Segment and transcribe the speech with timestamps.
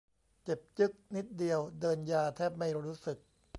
[0.43, 3.17] เจ็บจึ๊กนิดเดียว เดินยาแทบไม่รู้สึก